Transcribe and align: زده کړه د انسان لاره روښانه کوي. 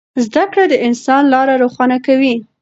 زده 0.25 0.43
کړه 0.51 0.63
د 0.69 0.75
انسان 0.87 1.23
لاره 1.33 1.53
روښانه 1.63 1.97
کوي. 2.05 2.35